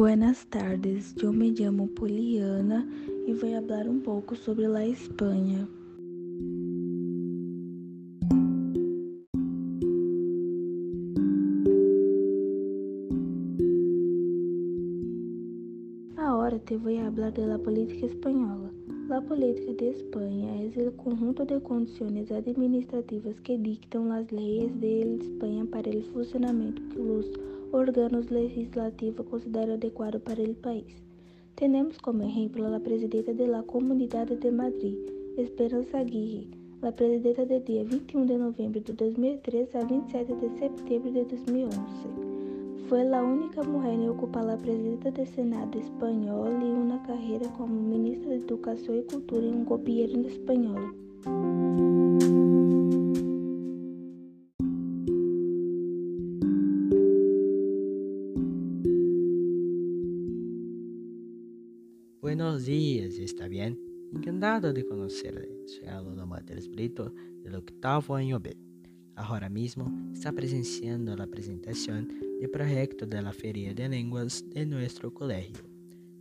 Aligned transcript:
Buenas 0.00 0.46
tardes, 0.46 1.14
eu 1.22 1.30
me 1.30 1.54
chamo 1.54 1.86
Poliana 1.88 2.88
e 3.26 3.34
vou 3.34 3.50
falar 3.68 3.86
um 3.86 4.00
pouco 4.00 4.34
sobre 4.34 4.64
a 4.64 4.86
Espanha. 4.86 5.68
Agora 16.16 16.58
te 16.60 16.78
vou 16.78 16.96
falar 16.96 17.30
da 17.32 17.58
política 17.58 18.06
espanhola. 18.06 18.79
A 19.10 19.20
política 19.20 19.72
de 19.74 19.86
Espanha 19.86 20.70
é 20.76 20.86
o 20.86 20.92
conjunto 20.92 21.44
de 21.44 21.58
condições 21.58 22.30
administrativas 22.30 23.40
que 23.40 23.58
dictam 23.58 24.12
as 24.12 24.30
leis 24.30 24.72
de 24.76 25.16
Espanha 25.16 25.66
para 25.66 25.90
o 25.90 26.02
funcionamento 26.12 26.80
que 26.82 27.00
os 27.00 27.26
órgãos 27.72 28.28
legislativos 28.28 29.26
consideram 29.26 29.74
adequado 29.74 30.20
para 30.20 30.40
o 30.40 30.54
país. 30.54 31.02
Temos 31.56 31.98
como 31.98 32.22
exemplo 32.22 32.72
a 32.72 32.78
presidenta 32.78 33.34
da 33.34 33.64
Comunidade 33.64 34.36
de 34.36 34.50
Madrid, 34.52 34.96
Esperança 35.36 35.98
Aguirre, 35.98 36.48
a 36.80 36.92
presidenta 36.92 37.44
de 37.44 37.58
dia 37.58 37.84
21 37.84 38.26
de 38.26 38.36
novembro 38.36 38.80
de 38.80 38.92
2013 38.92 39.76
a 39.76 39.84
27 39.84 40.34
de 40.34 40.48
setembro 40.56 41.10
de 41.10 41.24
2011. 41.24 42.29
Foi 42.90 43.02
a 43.02 43.22
única 43.22 43.62
mulher 43.62 43.94
em 43.94 44.08
ocupar 44.08 44.50
a 44.50 44.56
presidência 44.56 45.12
do 45.12 45.24
Senado 45.24 45.78
espanhol 45.78 46.48
e 46.60 46.72
uma 46.72 46.98
carreira 47.06 47.48
como 47.50 47.72
ministra 47.72 48.36
de 48.36 48.42
Educação 48.42 48.96
e 48.96 49.04
Cultura 49.04 49.46
em 49.46 49.54
um 49.54 49.64
governo 49.64 50.26
espanhol. 50.26 50.90
Buenos 62.20 62.64
días, 62.64 63.16
¿está 63.20 63.46
bien? 63.46 63.78
Encantado 64.12 64.72
de 64.72 64.82
conocerle. 64.84 65.48
Soy 65.66 65.86
alumno 65.86 66.26
Matheus 66.26 66.66
Brito 66.66 67.14
del 67.44 67.54
octavo 67.54 68.16
año 68.16 68.40
B. 68.40 68.69
Ahora 69.20 69.50
mismo 69.50 69.92
está 70.14 70.32
presenciando 70.32 71.14
la 71.14 71.26
presentación 71.26 72.08
del 72.40 72.48
proyecto 72.48 73.06
de 73.06 73.20
la 73.20 73.34
Feria 73.34 73.74
de 73.74 73.86
Lenguas 73.86 74.42
de 74.48 74.64
nuestro 74.64 75.12
colegio. 75.12 75.62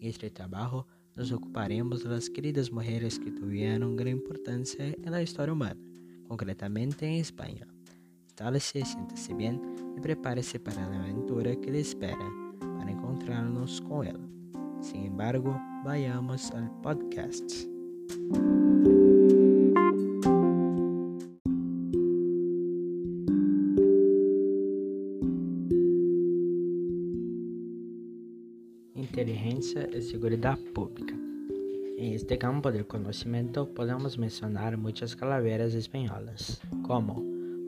En 0.00 0.08
este 0.08 0.30
trabajo 0.30 0.86
nos 1.16 1.32
ocuparemos 1.32 2.04
de 2.04 2.10
las 2.10 2.30
queridas 2.30 2.70
mujeres 2.70 3.18
que 3.18 3.32
tuvieron 3.32 3.96
gran 3.96 4.12
importancia 4.12 4.86
en 4.86 5.10
la 5.10 5.20
historia 5.20 5.52
humana, 5.52 5.80
concretamente 6.28 7.04
en 7.04 7.14
España. 7.14 7.66
Instále-se, 8.26 8.84
siéntese 8.84 9.34
bien 9.34 9.60
y 9.96 10.00
prepárese 10.00 10.60
para 10.60 10.88
la 10.88 11.02
aventura 11.02 11.56
que 11.56 11.72
le 11.72 11.80
espera 11.80 12.30
para 12.78 12.92
encontrarnos 12.92 13.80
con 13.80 14.06
él. 14.06 14.18
Sin 14.80 15.06
embargo, 15.06 15.60
vayamos 15.84 16.52
al 16.52 16.70
podcast. 16.80 17.66
Inteligencia 28.96 29.88
y 29.92 30.00
seguridad 30.02 30.56
pública. 30.72 31.14
En 31.98 32.12
este 32.12 32.38
campo 32.38 32.70
del 32.70 32.86
conocimiento 32.86 33.68
podemos 33.74 34.16
mencionar 34.18 34.76
muchas 34.76 35.16
calaveras 35.16 35.74
españolas, 35.74 36.60
como 36.84 37.20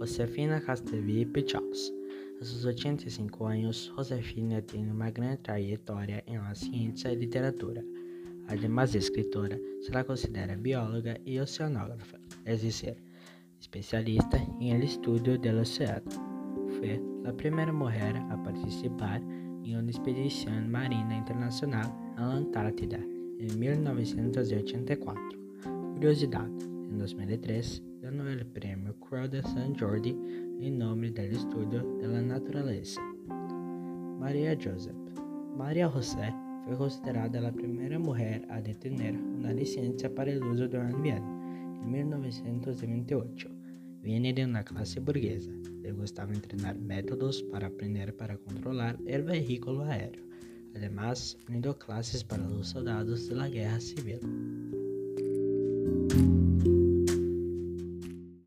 Josefina 0.00 0.60
Castellví 0.60 1.24
Pichals. 1.26 1.92
A 2.40 2.44
sus 2.44 2.64
85 2.64 3.46
años, 3.46 3.92
Josefina 3.94 4.62
tiene 4.62 4.90
una 4.90 5.12
gran 5.12 5.40
trayectoria 5.40 6.24
en 6.26 6.42
la 6.42 6.56
ciencia 6.56 7.12
y 7.12 7.16
literatura. 7.16 7.84
Además 8.48 8.92
de 8.92 8.98
escritora, 8.98 9.56
se 9.80 9.92
la 9.92 10.02
considera 10.02 10.56
bióloga 10.56 11.16
y 11.24 11.38
oceanógrafa, 11.38 12.18
es 12.44 12.62
decir, 12.62 12.96
especialista 13.60 14.44
en 14.60 14.74
el 14.74 14.82
estudio 14.82 15.38
del 15.38 15.60
océano. 15.60 16.02
Fue 16.80 17.00
la 17.22 17.32
primera 17.32 17.72
mujer 17.72 18.16
a 18.16 18.42
participar 18.42 19.22
en 19.64 19.76
una 19.76 19.90
expedición 19.90 20.70
marina 20.70 21.16
internacional 21.16 21.92
la 22.16 22.36
Antártida 22.36 22.98
en 22.98 23.58
1984. 23.58 25.22
Curiosidad, 25.94 26.46
en 26.46 26.98
2003 26.98 27.82
ganó 28.02 28.28
el 28.28 28.46
premio 28.46 28.94
Croix 29.00 29.30
de 29.30 29.42
San 29.42 29.74
Jordi 29.78 30.16
em 30.60 30.70
nome 30.70 31.10
do 31.10 31.22
estudo 31.22 31.82
da 32.00 32.22
natureza. 32.22 33.00
Maria 34.18 34.56
Joseph. 34.56 34.94
Maria 35.56 35.88
José 35.88 36.32
foi 36.64 36.76
considerada 36.76 37.46
a 37.46 37.52
primeira 37.52 37.98
mulher 37.98 38.44
a 38.48 38.60
detener 38.60 39.14
uma 39.14 39.52
licença 39.52 40.08
para 40.08 40.30
o 40.30 40.52
uso 40.52 40.68
do 40.68 40.76
avião 40.76 41.18
em 41.82 41.88
1928. 41.90 43.61
Viene 44.02 44.32
de 44.32 44.44
uma 44.44 44.64
classe 44.64 44.98
burguesa. 44.98 45.52
Le 45.82 45.92
gostava 45.92 46.32
treinar 46.34 46.76
métodos 46.76 47.40
para 47.42 47.68
aprender 47.68 48.12
para 48.14 48.36
controlar 48.36 48.96
o 48.96 49.24
veículo 49.24 49.82
aéreo. 49.82 50.24
Además, 50.74 51.36
brindou 51.46 51.74
classes 51.74 52.22
para 52.22 52.42
os 52.42 52.70
soldados 52.70 53.28
da 53.28 53.48
Guerra 53.48 53.80
Civil. 53.80 54.20